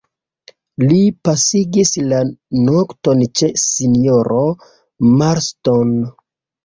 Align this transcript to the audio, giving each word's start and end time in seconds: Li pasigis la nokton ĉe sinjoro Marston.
Li 0.93 1.01
pasigis 1.27 1.91
la 2.13 2.21
nokton 2.69 3.21
ĉe 3.41 3.53
sinjoro 3.67 4.43
Marston. 5.21 5.97